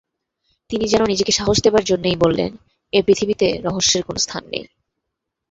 [0.69, 2.51] তিনি যেন নিজেকে সাহস দেবার জন্যেই বললেন,
[2.93, 4.65] এ পৃথিবীতে রহস্যের কোনো স্থান নেই।